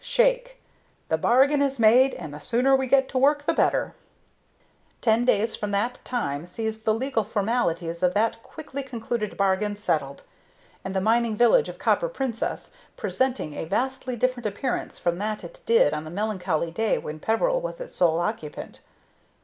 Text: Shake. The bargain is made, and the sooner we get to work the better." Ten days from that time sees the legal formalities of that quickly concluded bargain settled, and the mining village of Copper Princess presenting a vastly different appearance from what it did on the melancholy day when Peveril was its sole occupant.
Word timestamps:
Shake. 0.03 0.59
The 1.09 1.17
bargain 1.19 1.61
is 1.61 1.77
made, 1.77 2.15
and 2.15 2.33
the 2.33 2.39
sooner 2.39 2.75
we 2.75 2.87
get 2.87 3.07
to 3.09 3.19
work 3.19 3.43
the 3.45 3.53
better." 3.53 3.93
Ten 4.99 5.25
days 5.25 5.55
from 5.55 5.69
that 5.69 5.99
time 6.03 6.47
sees 6.47 6.81
the 6.81 6.93
legal 6.95 7.23
formalities 7.23 8.01
of 8.01 8.15
that 8.15 8.41
quickly 8.41 8.81
concluded 8.81 9.37
bargain 9.37 9.75
settled, 9.75 10.23
and 10.83 10.95
the 10.95 11.01
mining 11.01 11.35
village 11.35 11.69
of 11.69 11.77
Copper 11.77 12.09
Princess 12.09 12.71
presenting 12.97 13.53
a 13.53 13.65
vastly 13.65 14.15
different 14.15 14.47
appearance 14.47 14.97
from 14.97 15.19
what 15.19 15.43
it 15.43 15.61
did 15.67 15.93
on 15.93 16.03
the 16.03 16.09
melancholy 16.09 16.71
day 16.71 16.97
when 16.97 17.19
Peveril 17.19 17.61
was 17.61 17.79
its 17.79 17.95
sole 17.95 18.17
occupant. 18.19 18.79